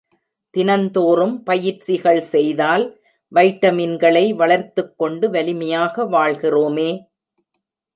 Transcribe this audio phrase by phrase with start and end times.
[0.53, 2.85] தினந்தோறும் பயிற்சிகள் செய்தால்,
[3.31, 6.91] வைட்டமின்களை வளர்த்துக்கொண்டு, வலிமையாக வாழ்கிறோமே!